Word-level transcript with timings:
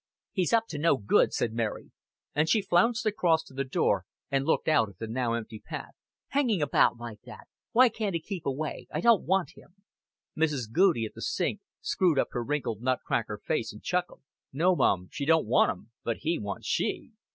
"He's 0.31 0.51
up 0.51 0.65
to 0.69 0.79
no 0.79 0.97
good," 0.97 1.31
said 1.31 1.53
Mary; 1.53 1.91
and 2.33 2.49
she 2.49 2.63
flounced 2.63 3.05
across 3.05 3.43
to 3.43 3.53
the 3.53 3.63
door, 3.63 4.05
and 4.31 4.45
looked 4.47 4.67
out 4.67 4.89
at 4.89 4.97
the 4.97 5.05
now 5.05 5.33
empty 5.33 5.59
path. 5.63 5.93
"Hanging 6.29 6.59
about 6.59 6.97
like 6.97 7.21
that! 7.25 7.47
Why 7.71 7.89
can't 7.89 8.15
he 8.15 8.19
keep 8.19 8.47
away? 8.47 8.87
I 8.91 8.99
don't 8.99 9.25
want 9.27 9.51
him." 9.55 9.75
Mrs. 10.35 10.71
Goudie, 10.71 11.05
at 11.05 11.13
the 11.13 11.21
sink, 11.21 11.61
screwed 11.81 12.17
up 12.17 12.29
her 12.31 12.43
wrinkled 12.43 12.81
nut 12.81 13.01
cracker 13.05 13.39
face, 13.45 13.71
and 13.71 13.83
chuckled. 13.83 14.23
"No, 14.51 14.75
mum, 14.75 15.07
she 15.11 15.23
don't 15.23 15.45
want 15.45 15.69
un. 15.69 15.91
But 16.03 16.17
he 16.21 16.39
wants 16.39 16.65
she." 16.65 17.11